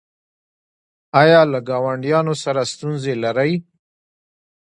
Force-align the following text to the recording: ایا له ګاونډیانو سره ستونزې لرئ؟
ایا 1.21 1.41
له 1.51 1.59
ګاونډیانو 1.69 2.33
سره 2.43 2.61
ستونزې 2.71 3.13
لرئ؟ 3.23 3.53